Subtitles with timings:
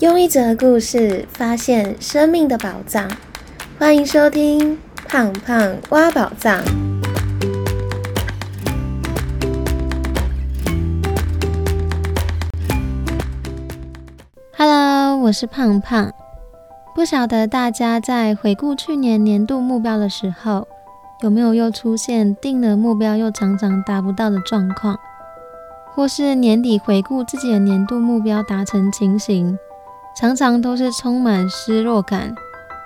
[0.00, 3.06] 用一则故事发现生命的宝藏，
[3.78, 4.74] 欢迎收听
[5.06, 6.58] 《胖胖挖宝藏》。
[14.56, 16.10] Hello，我是胖胖。
[16.94, 20.66] 不晓得大家在回顾去年年度目标的时候，
[21.20, 24.98] 有没有又出现定了目标又常常达不到的状况，
[25.94, 29.58] 或是年底回顾自己的年度目标达成情形？
[30.16, 32.34] 常常都是充满失落感，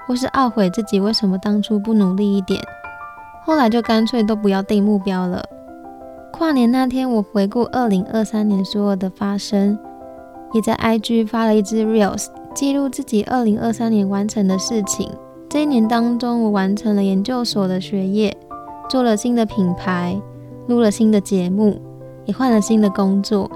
[0.06, 2.62] 或是懊悔自己为什么当初不努力一点，
[3.44, 5.42] 后来就干脆都不要定目标了。
[6.32, 9.78] 跨年那天，我回顾二零二三年所有的发生，
[10.52, 15.10] 也在 IG 发了一支 Reels，记录自己二零二三年完成的事情。
[15.48, 18.36] 这一年当中，我完成了研究所的学业，
[18.88, 20.20] 做了新的品牌，
[20.66, 21.80] 录了新的节目，
[22.26, 23.50] 也换了新的工作。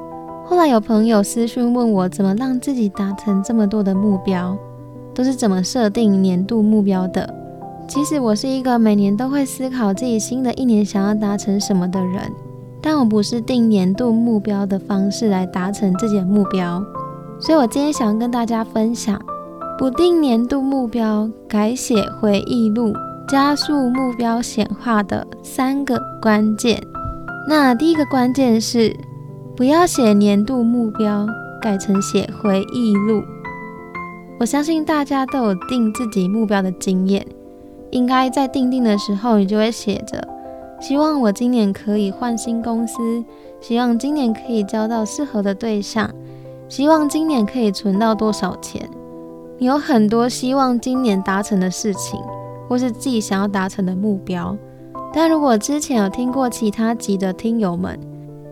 [0.49, 4.57] 后来有朋友私讯问我，怎么让自己达成这么多的目标，
[5.15, 7.29] 都是怎么设定年度目标的？
[7.87, 12.33] 其实我是一个每年都会思考自己新的一年想要达成什么的人，
[12.81, 16.83] 但我不是定年度目标的方式来达成自己的目标。
[17.39, 19.21] 所以我今天想要跟大家分享，
[19.79, 22.95] 不定年度目标，改写回忆录，
[23.29, 26.83] 加速目标显化的三个关键。
[27.47, 28.97] 那第一个关键是。
[29.59, 31.27] 不要写年度目标，
[31.61, 33.25] 改成写回忆录。
[34.39, 37.27] 我相信大家都有定自己目标的经验，
[37.91, 40.23] 应该在定定的时候，你就会写着：
[40.81, 43.25] 希望我今年可以换新公司，
[43.61, 46.09] 希望今年可以交到适合的对象，
[46.69, 48.89] 希望今年可以存到多少钱。
[49.59, 52.21] 你有很多希望今年达成的事情，
[52.69, 54.57] 或是自己想要达成的目标。
[55.13, 57.99] 但如果之前有听过其他集的听友们，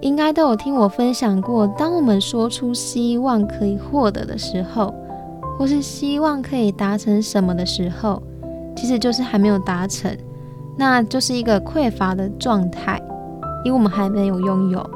[0.02, 4.94] 应该都有听我分享过，当我们说出希望可以获得的时候，
[5.58, 8.22] 或是希望可以达成什么的时候，
[8.76, 10.14] 其实就是还没有达成，
[10.76, 13.00] 那就是一个匮乏的状态，
[13.64, 14.90] 因为我们还没有拥有。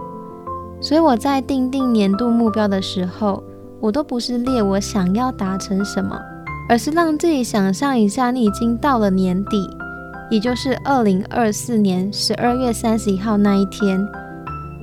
[0.82, 3.42] 所以我在定定年度目标的时候，
[3.80, 6.20] 我都不是列我想要达成什么，
[6.68, 9.68] 而是让自己想象一下，你已经到了年底，
[10.30, 14.06] 也就是二零二四年十二月三十一号那一天。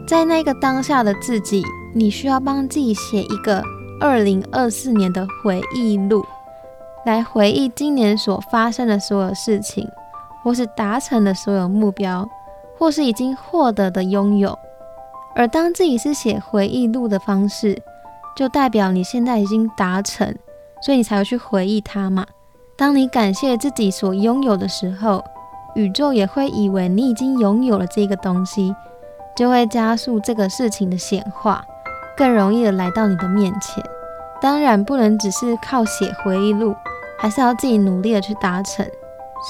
[0.07, 1.61] 在那个当下的自己，
[1.93, 3.61] 你需要帮自己写一个
[3.99, 6.25] 二零二四年的回忆录，
[7.05, 9.85] 来回忆今年所发生的所有事情，
[10.41, 12.25] 或是达成的所有目标，
[12.77, 14.57] 或是已经获得的拥有。
[15.35, 17.77] 而当自己是写回忆录的方式，
[18.33, 20.33] 就代表你现在已经达成，
[20.81, 22.25] 所以你才会去回忆它嘛。
[22.77, 25.21] 当你感谢自己所拥有的时候，
[25.75, 28.73] 宇宙也会以为你已经拥有了这个东西。
[29.37, 31.63] 就会加速这个事情的显化，
[32.17, 33.83] 更容易的来到你的面前。
[34.41, 36.75] 当然不能只是靠写回忆录，
[37.19, 38.83] 还是要自己努力的去达成。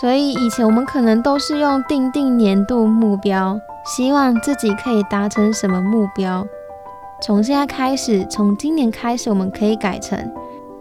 [0.02, 6.46] 所以以前我们可能都是用定定年度目标，希望自己可以达成什么目标。
[7.22, 10.30] 从现在开始，从今年开始，我们可以改成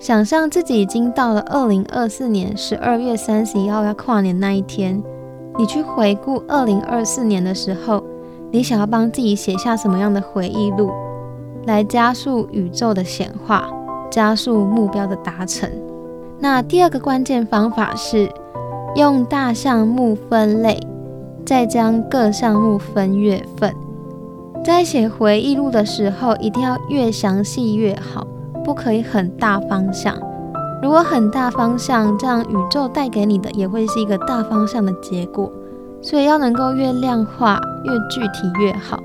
[0.01, 5.01] 想象自己已经到了二零二四年十二月三十一号要跨年那一天，
[5.57, 8.03] 你去回顾二零二四年的时候。
[8.51, 10.91] 你想要帮自己写下什么样的回忆录，
[11.67, 13.69] 来加速宇宙的显化，
[14.11, 15.71] 加速目标的达成？
[16.39, 18.31] 那第二个关键方法是
[18.95, 20.79] 用大项目分类，
[21.45, 23.75] 再将各项目分月份。
[24.65, 28.27] 在写回忆录的时候，一定要越详细越好，
[28.65, 30.17] 不可以很大方向。
[30.83, 35.51] 如果很大方向，这样宇宙带给你的也会是一个大方向的结果。
[36.07, 39.03] 所以要能够越量化、越具体越好。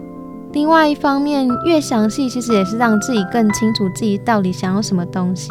[0.52, 5.50] 另外一方面，越详细其实也是让自己更清楚自己到底想要什么东西，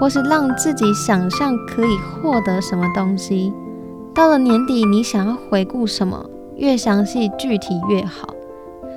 [0.00, 3.52] 或是让自己想象可以获得什么东西。
[4.12, 6.26] 到了年底，你想要回顾什么？
[6.56, 8.34] 越详细具体越好。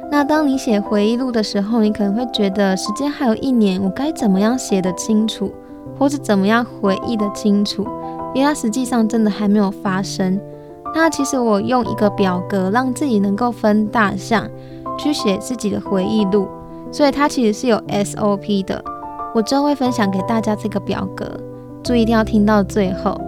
[0.10, 5.54] 那当你写回忆录的时候，你可能会觉得时间还有一年，我该怎么样写得清楚，
[6.00, 7.86] 或是怎么样回忆得清楚？
[8.34, 10.40] 因为它实际上真的还没有发生。
[10.94, 14.50] 那其实我用一个表格让自己能够分大项
[14.98, 16.48] 去写自己的回忆录，
[16.92, 18.84] 所以它其实是有 SOP 的。
[19.36, 21.30] 我之后会分享给大家这个表格，
[21.84, 23.20] 注意一定要听到最后。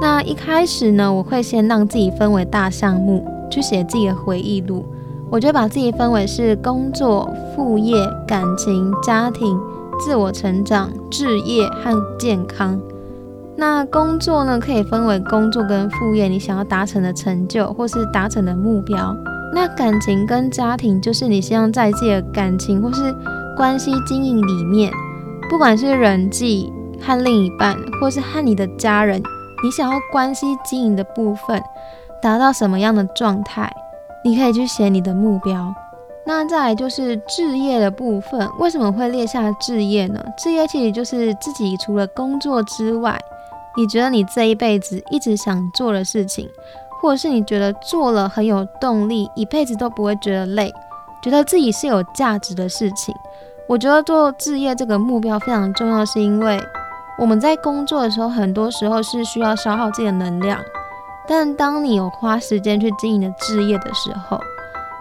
[0.00, 4.84] 那一开始呢，我会先让自己分为大项目去写自己的回忆录，
[5.30, 9.58] 我就把自己分为是工作、副业、感情、家庭、
[10.00, 12.80] 自我成长、置业和健康。
[13.56, 19.16] 那工作呢，可以分为工作跟副业，你想要达成的成就或是达成的目标。
[19.52, 23.14] 那感情跟家庭，就是你希望在自己的感情或是
[23.56, 24.92] 关系经营里面，
[25.48, 29.22] 不管是人际和另一半，或是和你的家人，
[29.62, 31.62] 你想要关系经营的部分
[32.20, 33.72] 达到什么样的状态，
[34.24, 35.72] 你可以去写你的目标。
[36.26, 40.18] 那再来就是置业的部分，为什么会列下置业呢？
[40.36, 43.16] 置业其实就是自己除了工作之外，
[43.76, 46.48] 你觉得你这一辈子一直想做的事情，
[47.00, 50.72] 或者是你觉得做了很有动力，一辈子都不会觉得累，
[51.22, 53.14] 觉得自己是有价值的事情。
[53.66, 56.60] 我觉得做置业这个目标非常重要，是因为
[57.18, 60.60] 我们在工作的时候，很多时候是需要消耗自己的能量，
[61.26, 64.38] 但当你有花时间去经营的置业的时候，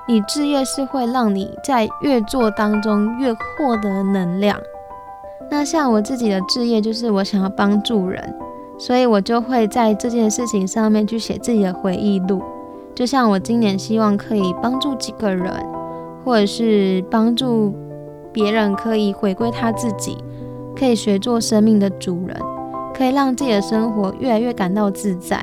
[0.08, 4.60] 你置业是会让你在越做当中越获得能量。
[5.50, 8.34] 那像我自己的置业，就是我想要帮助人，
[8.78, 12.42] 所以我就会在这件事情上面去写自己的回忆录。
[12.96, 15.52] 就像我今年希望可以帮助几个人，
[16.24, 17.74] 或者是帮助。
[18.34, 20.18] 别人可以回归他自己，
[20.76, 22.36] 可以学做生命的主人，
[22.92, 25.40] 可以让自己的生活越来越感到自在。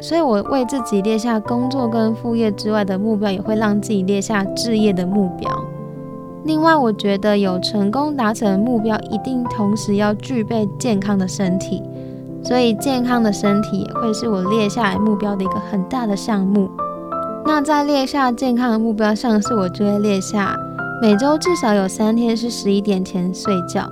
[0.00, 5.50] 所以，我为自己列下工作跟副业之外的目标，也会让自己列下置业的目标。
[6.44, 11.82] 另外，我觉得有成功达成目标，一定同时要具备健康的身体。
[12.42, 16.70] 所以，健康的身体也会是我列下来目标的一个很大的项目。
[17.44, 20.56] 那在列下健康的目标上，是我就会列下。
[21.00, 23.90] 每周至少有三天是十一点前睡觉，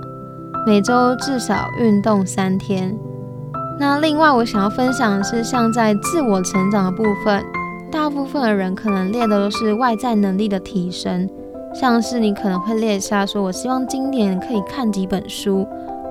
[0.65, 2.97] 每周至少运动三天。
[3.79, 7.43] 那另外我想要分享的是，像在自我成长的部分，
[7.91, 11.29] 大部分的人可能列的都是外在能力的提升，
[11.73, 15.65] 像是你可能会列下说，我希望今年可以看几本书，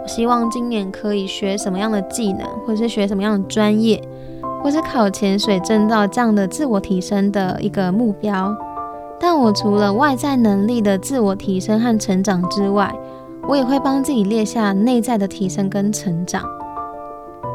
[0.06, 4.02] 希望今年可以学什么样的技能，或者是学什么样的专业，
[4.62, 8.56] 或是考潜水证照这样的自我提升的一个目标。
[9.18, 12.94] 但我除了外在能力的自我提升和成长之外，
[13.48, 16.42] 我也会帮自己列下内在的提升跟成长。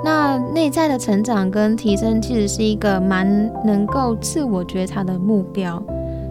[0.03, 5.81] 那内在的成长跟提升其实是一个蛮能够自我觉察的目标。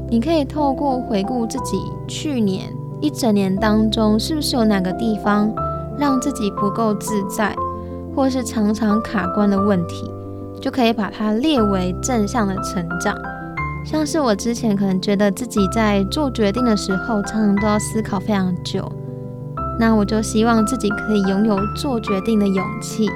[0.09, 2.65] 你可以透过回顾自己去年
[3.01, 5.53] 一整年当中，是不是有哪个地方
[6.01, 7.55] 让自己不够自在，
[8.17, 10.11] 或是常常卡关的问题，
[10.59, 13.15] 就可以把它列为正向的成长。
[13.85, 18.91] 像是我之前可能觉得自己在做决定的时候，常常都要思考非常久，
[19.79, 23.07] 那我就希望自己可以拥有做决定的勇气，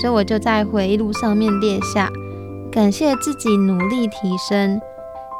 [0.00, 2.10] 所以我就在回忆录上面列下，
[2.70, 4.80] 感谢自己努力提升，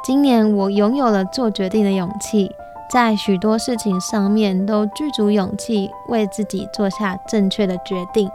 [0.03, 2.49] 今年我拥有了做决定的勇气，
[2.89, 8.29] 在许多事情上面都具足勇气，为自己做下正确的决定，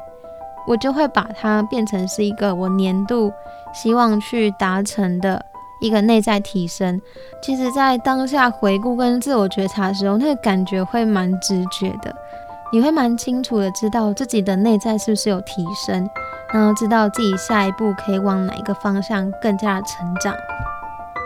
[0.66, 3.32] 我就会把它变成是一个我年度
[3.72, 5.46] 希望去达成的。
[5.82, 7.00] 一个内在提升，
[7.42, 12.14] 其实，在当下回顾跟自我觉察的时候，那个感觉会蛮直觉的，
[12.70, 16.06] 你会蛮清楚的知道自己的内在是不是有提升，
[16.52, 20.34] 然后知道自己下一步可以往哪一个方向更加成长。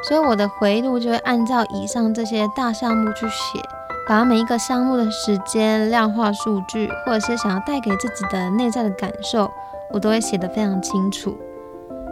[0.06, 3.58] 所以我的回忆录就会按照以上这些大项目去写，
[4.06, 9.50] 把每一个项目的时间、量化数据，或者是想要带给自己的内在的感受，
[9.92, 11.34] 我都会写得非常清楚。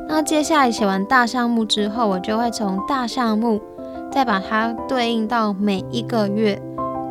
[0.08, 3.60] 那接下来写完大项目之后，我就会从大项目
[4.10, 6.60] 再把它对应到每一个月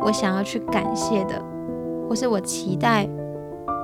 [0.02, 1.40] 我想要去感谢的，
[2.08, 3.08] 或是我期待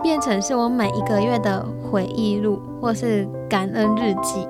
[0.03, 4.47] 变成是我每一个月的回忆录，或是感恩日记。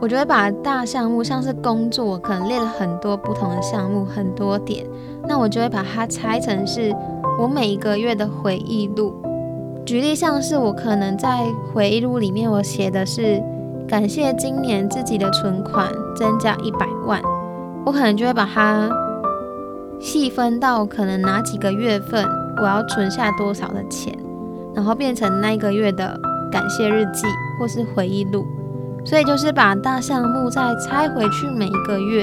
[0.00, 4.86] 我就会把大项目，像是工作，可能列了很多不同的项目，很多点，
[5.26, 6.94] 那我就会把它拆成是
[7.40, 9.12] 我每一个月的回忆录。
[9.84, 13.42] 举例像是我可能在回忆录里面，我写的是
[13.88, 17.20] 感谢今年自己的存款增加一百万，
[17.84, 18.88] 我可能就会把它
[19.98, 22.24] 细分到可能哪几个月份
[22.58, 24.16] 我要存下多少的钱，
[24.74, 26.20] 然后变成那一个月的
[26.52, 27.26] 感谢日记
[27.58, 28.46] 或是回忆录。
[29.08, 32.22] 所以就是把大项目再拆回去每一个月，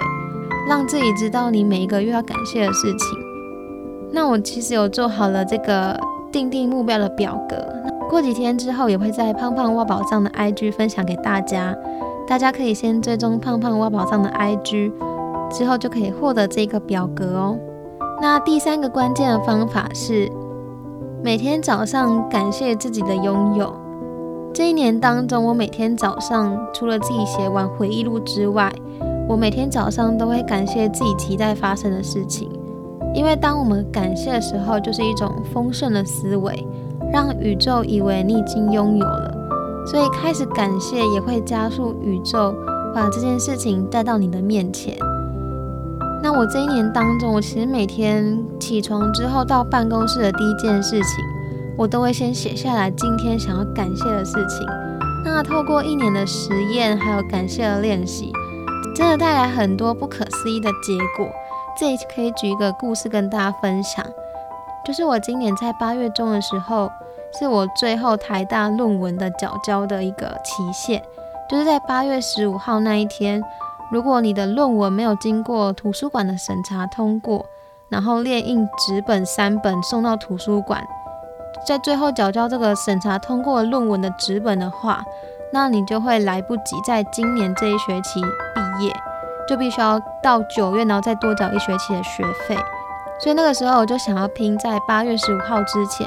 [0.70, 3.18] 让自己知道你每一个月要感谢的事情。
[4.12, 6.00] 那我其实有做好了这个。
[6.32, 7.56] 定定目标的表格，
[8.10, 11.74] 过几天之后也会在胖胖挖宝藏的 IG 分享给大家，
[12.28, 14.92] 大家可以先追踪胖胖挖宝藏的 IG，
[15.50, 17.58] 之后就可以获得这个表格哦。
[18.22, 20.30] 那第三个关键的方法是
[21.24, 23.74] 每天早上感谢自己的拥有。
[24.56, 28.74] 这一年当中，我每天早上除了自己写完回忆录之外，
[29.28, 32.50] 我每天早上都会感谢自己期待发生的事情。
[33.14, 36.66] 因为当我们感谢的时候，就是一种丰盛的思维，
[37.12, 39.36] 让宇宙以为你已经拥有了，
[39.86, 42.56] 所以开始感谢也会加速宇宙
[42.94, 44.96] 把这件事情带到你的面前。
[46.24, 51.26] 那我这一年当中，我其实每天起床之后到办公室的第一件事情，
[51.78, 54.66] 我都会先写下来今天想要感谢的事情。
[55.26, 58.32] 那透过一年的实验，还有感谢的练习，
[58.96, 61.30] 真的带来很多不可思议的结果。
[61.78, 64.06] 这里可以举一个故事跟大家分享，
[64.86, 66.90] 就是我今年在八月中的时候，
[67.38, 71.04] 是我最后台大论文的缴交的一个期限，
[71.50, 73.44] 就是在八月十五号那一天，
[73.92, 77.46] 如果你的论文没有经过图书馆的审查通过，
[77.90, 80.88] 然后列印纸本三本送到图书馆。
[81.66, 85.04] 在最后缴交这个审查通过论文的纸本的话，
[85.52, 88.94] 那你就会来不及在今年这一学期毕业，
[89.48, 92.56] 就必须要到九月，然后再多缴一学期的学费。
[93.20, 96.06] 所以那个时候我就想要拼在八月十五号之前，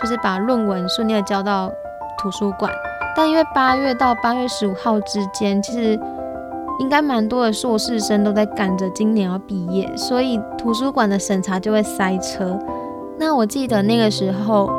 [0.00, 1.70] 就是把论文顺利的交到
[2.18, 2.72] 图书馆。
[3.16, 5.98] 但因为八月到八月十五号之间，其实
[6.78, 12.58] 应该蛮多的硕士生都在赶着今年要毕业，所以图书馆的审查就会塞车。
[13.18, 14.70] 那我记得那个时候。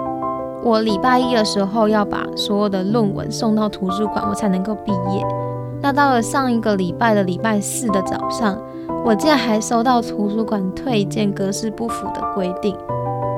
[0.63, 5.25] 我礼拜一的时候要把所有的论文送到图书馆，我才能够毕业。
[5.81, 8.55] 那到了上一个礼拜的礼拜四的早上，
[9.03, 12.75] 我竟然还收到图书馆退件格式不符的规定。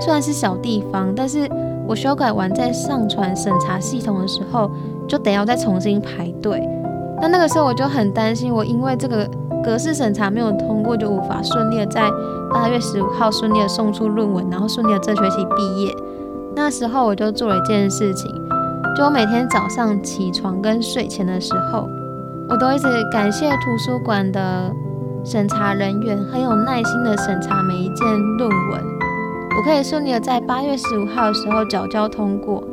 [0.01, 1.49] 虽然是小地方，但是
[1.87, 4.69] 我修改完再上传审查系统的时候，
[5.07, 6.61] 就得要再重新排队。
[7.21, 9.25] 那那个时候我就很担心，我因为这个
[9.63, 12.09] 格式审查没有通过，就无法顺利的在
[12.51, 15.95] 八月十五号顺利的送出论文，然后顺利的这学期毕业。
[16.55, 18.31] 那时候我就做了一件事情，
[18.95, 21.89] 就我每天早上起床跟睡前的时候，
[22.48, 24.72] 我都一直感谢图书馆的
[25.25, 28.07] 审查人员很有耐心的审查每一件
[28.38, 28.81] 论文，
[29.57, 32.63] 我可以顺利的在八月十五号的时候缴交通过，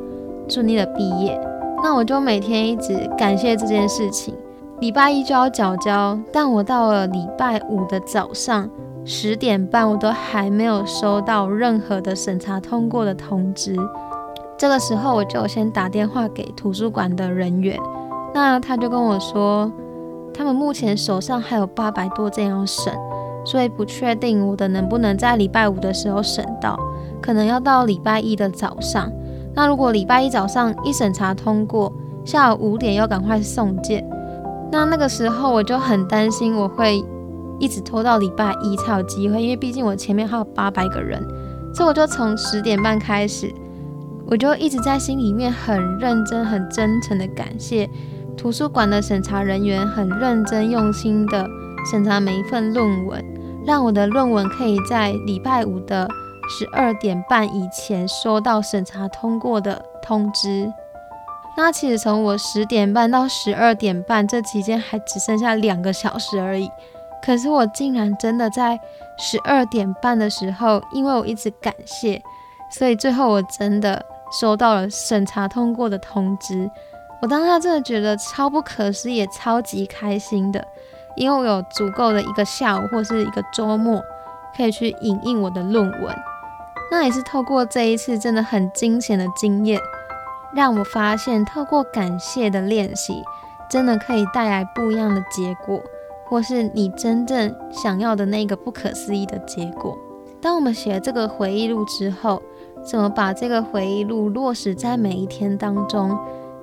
[0.48, 1.40] 顺利的毕业。
[1.82, 4.34] 那我就每天一直感谢这件事情。
[4.80, 8.68] 礼拜一就要缴交，但我到了礼拜五的早上。
[9.12, 13.74] 十点半，我都还没有收到任何的审查通过的通知。
[14.56, 17.76] 这个时候，我就先打电话给图书馆的人员，
[18.32, 19.68] 那他就跟我说，
[20.32, 22.94] 他们目前手上还有八百多件要审，
[23.44, 26.78] 所以不确定我的能不能在礼拜五的时候审到，
[27.20, 29.10] 可能要到礼拜一的早上。
[29.52, 31.92] 那如果礼拜一早上一审查通过，
[32.24, 34.08] 下午五点要赶快送件，
[34.70, 37.04] 那那个时候我就很担心我会。
[37.60, 41.22] 一直拖到礼拜一才有机会，因为毕竟我前面还有八百个人，
[41.74, 43.52] 所以我就从十点半开始，
[44.26, 47.88] 我就一直在心里面很认真、很真诚的感谢
[48.36, 51.46] 图书馆的审查人员，很认真用心的
[51.90, 53.22] 审查每一份论文，
[53.66, 56.08] 让我的论文可以在礼拜五的
[56.48, 60.72] 十二点半以前收到审查通过的通知。
[61.56, 66.70] 那其实从我十点半到十二点半这期间，还只剩下两个小时而已。
[67.22, 68.78] 可是我竟然真的在
[69.18, 72.22] 十二点半的时候，因为我一直感谢，
[72.70, 74.04] 所以最后我真的
[74.40, 76.70] 收到了审查通过的通知。
[77.20, 80.66] 我当下真的觉得超不可思议，也超级开心的，
[81.16, 84.02] 因为我有足够的一个下午或是一个周末
[84.56, 86.16] 可以去影印我的论文。
[86.90, 89.78] 那也是透过这一次真的很惊险的经验，
[90.54, 93.22] 让我发现透过感谢的练习，
[93.68, 95.80] 真的可以带来不一样的结果。
[96.30, 99.98] 或是你真正想要的那个不可思议的结果。
[100.40, 102.40] 当我们写了这个回忆录之后，
[102.82, 106.16] 怎么把这个回忆录落实在每一天当中？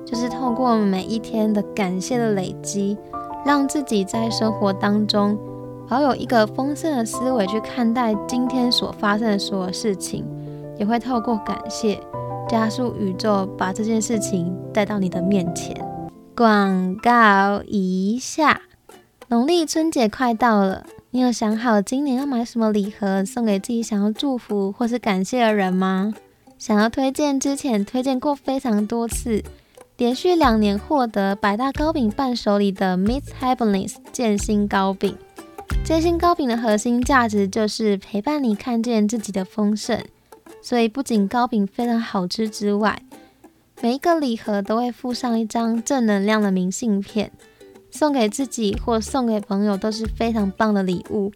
[0.06, 2.98] 就是透过每一天的感谢的累积，
[3.46, 5.38] 让自己在生活当中
[5.90, 10.26] 保有一个丰盛的思维去看待今天所发生的所有事情，
[10.80, 12.00] 也会透过感谢
[12.48, 15.76] 加速宇宙把这件事情带到你的面前。
[16.34, 18.67] 广告一下。
[19.30, 26.14] 农历春节快到了，你有想好今年要买什么礼盒送给自己想要祝福或是感谢的人吗？
[26.58, 29.44] 想要推荐之前推荐过非常多次，
[29.98, 35.18] 连续两年获得百大糕饼伴手礼的 Miss Happiness 建新糕饼。
[35.84, 40.02] 建新糕饼的核心价值就是陪伴你看见自己的丰盛，
[40.62, 43.02] 所以不仅糕饼非常好吃之外，
[43.82, 47.30] 每一个礼盒都会附上一张正能量的明信片。
[47.98, 51.32] 送给自己或送给朋友都是非常棒的礼物。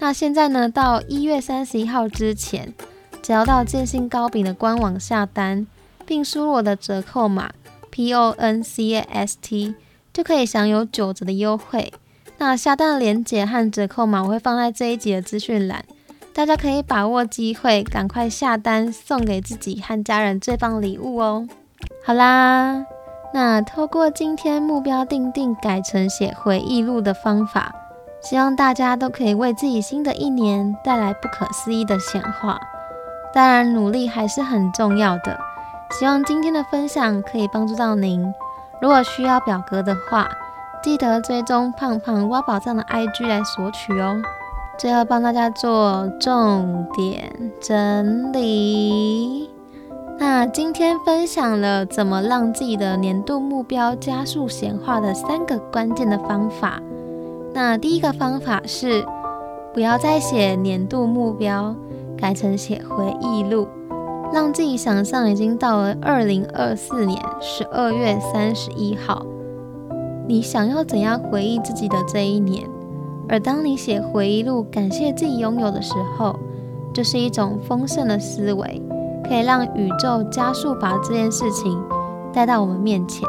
[0.00, 2.74] 那现在呢，到一月三十一号之前，
[3.22, 5.66] 只要到建信糕饼的官网下单，
[6.04, 7.52] 并输入我的折扣码
[7.90, 9.74] P O N C A S T，
[10.12, 11.92] 就可以享有九折的优惠。
[12.38, 15.84] 那下单的链接和折扣码我会放在这一集的资讯栏，
[16.34, 21.46] 大家可以把握机会，赶快下单，送给自己和家人最棒礼物哦。
[22.04, 22.84] 好啦。
[23.32, 27.72] 那透过今天目标定定改成写回忆录的方法，
[28.20, 32.58] 希望大家都可以为自己新的一年带来不可思议的显化。
[33.32, 35.38] 当然，努力还是很重要的。
[35.92, 38.32] 希望今天的分享可以帮助到您。
[38.80, 40.28] 如果需要表格的话，
[40.82, 44.20] 记得追踪胖胖挖宝藏的 IG 来索取哦。
[44.78, 49.50] 最后帮大家做重点整理。
[50.20, 56.78] 那今天分享了怎么让自己的年度目标加速显化的三个关键的方法。
[57.54, 59.02] 那第一个方法是，
[59.72, 61.74] 不要再写年度目标，
[62.18, 63.66] 改成写回忆录。
[64.30, 69.24] 让自己想象已经到了二零二四年十二月三十一号，
[70.28, 72.68] 你想要怎样回忆自己的这一年？
[73.26, 76.38] 而当你写回忆录，感谢自己拥有的时候，
[76.92, 78.82] 就是一种丰盛的思维，
[79.30, 81.80] 可以让宇宙加速把这件事情
[82.32, 83.28] 带到我们面前。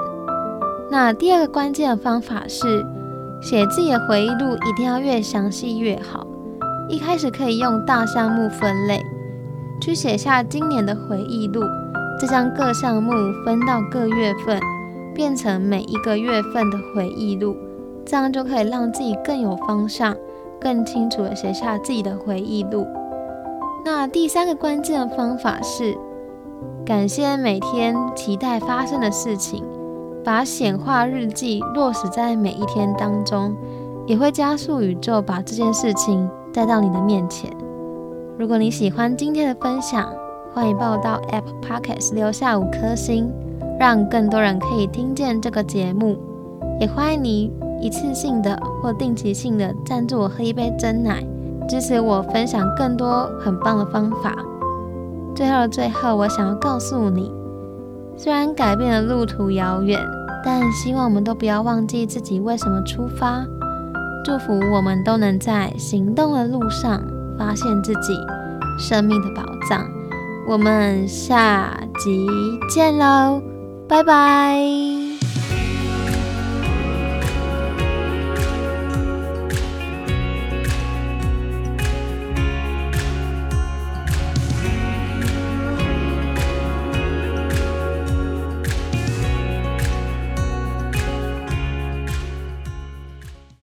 [0.90, 2.84] 那第二个关键的方法是，
[3.40, 6.26] 写自己的回忆录一定要越详细越好。
[6.90, 9.00] 一开始可以用大项目分类。
[9.80, 11.62] 去写下今年的回忆录，
[12.20, 13.12] 再将各项目
[13.46, 14.60] 分到各月份，
[15.14, 17.56] 变成每一个月份的回忆录，
[18.04, 20.16] 这样就可以让自己更有方向，
[20.60, 22.88] 更清楚的写下自己的回忆录。
[23.84, 25.98] 那第三个关键的方法是，
[26.86, 29.64] 感谢每天期待发生的事情，
[30.24, 33.56] 把显化日记落实在每一天当中，
[34.06, 37.52] 也会加速宇宙把这件事情带到你的面前。
[38.38, 40.14] 如果你喜欢今天的分享，
[40.54, 43.32] 欢迎报到 App Podcast 留下五颗星，
[43.80, 46.18] 让更多人可以听见这个节目。
[46.80, 51.24] 也欢迎你一次性的或定期性的赞助我喝一杯真奶，
[51.72, 54.36] 支持我分享更多很棒的方法。
[55.34, 57.32] 最后的最后，我想要告诉你，
[58.18, 59.98] 虽然改变的路途遥远，
[60.44, 63.46] 但希望我们都不要忘记自己为什么出发。
[64.26, 67.02] 祝福我们都能在行动的路上。
[67.38, 68.14] 发现自己
[68.78, 69.84] 生命的宝藏，
[70.48, 72.28] 我们下集
[72.70, 73.42] 见喽，
[73.88, 75.01] 拜拜。